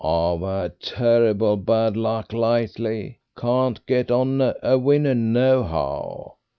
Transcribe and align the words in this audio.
"I've 0.03 0.39
had 0.41 0.79
terrible 0.79 1.57
bad 1.57 1.95
luck 1.95 2.33
lately, 2.33 3.19
can't 3.37 3.85
get 3.85 4.09
on 4.09 4.41
a 4.41 4.75
winner 4.79 5.13
nohow. 5.13 6.37